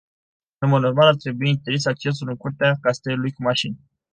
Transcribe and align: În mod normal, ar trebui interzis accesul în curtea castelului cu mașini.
În 0.57 0.69
mod 0.69 0.81
normal, 0.81 1.07
ar 1.07 1.15
trebui 1.15 1.49
interzis 1.49 1.85
accesul 1.85 2.29
în 2.29 2.37
curtea 2.37 2.77
castelului 2.81 3.31
cu 3.31 3.43
mașini. 3.43 3.79